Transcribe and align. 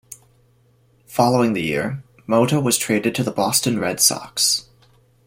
Following 1.05 1.53
the 1.53 1.61
year, 1.61 2.03
Mota 2.25 2.59
was 2.59 2.75
traded 2.79 3.13
to 3.13 3.23
the 3.23 3.29
Boston 3.29 3.77
Red 3.77 3.99
Sox. 3.99 4.67